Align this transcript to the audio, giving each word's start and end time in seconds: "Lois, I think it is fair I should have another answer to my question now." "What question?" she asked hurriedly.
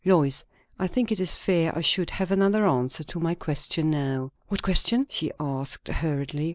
"Lois, 0.03 0.43
I 0.79 0.87
think 0.87 1.11
it 1.11 1.19
is 1.19 1.35
fair 1.35 1.77
I 1.77 1.81
should 1.81 2.09
have 2.09 2.31
another 2.31 2.65
answer 2.65 3.03
to 3.03 3.19
my 3.19 3.35
question 3.35 3.91
now." 3.91 4.31
"What 4.47 4.63
question?" 4.63 5.05
she 5.11 5.31
asked 5.39 5.89
hurriedly. 5.89 6.49